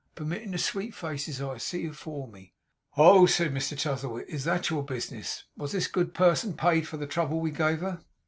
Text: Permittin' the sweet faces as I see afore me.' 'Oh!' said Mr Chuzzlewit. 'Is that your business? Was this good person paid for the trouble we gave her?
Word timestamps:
Permittin' 0.15 0.49
the 0.53 0.57
sweet 0.57 0.95
faces 0.95 1.39
as 1.41 1.47
I 1.47 1.57
see 1.59 1.85
afore 1.85 2.27
me.' 2.27 2.55
'Oh!' 2.97 3.27
said 3.27 3.53
Mr 3.53 3.77
Chuzzlewit. 3.77 4.27
'Is 4.29 4.45
that 4.45 4.71
your 4.71 4.81
business? 4.83 5.43
Was 5.55 5.73
this 5.73 5.85
good 5.85 6.15
person 6.15 6.57
paid 6.57 6.87
for 6.87 6.97
the 6.97 7.05
trouble 7.05 7.39
we 7.39 7.51
gave 7.51 7.81
her? 7.81 8.01